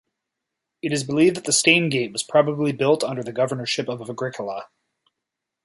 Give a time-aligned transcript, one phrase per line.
[0.81, 4.65] It is believed that the Stanegate was probably built under the governorship of Agricola.